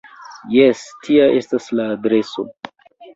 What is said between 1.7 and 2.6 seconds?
la adreso.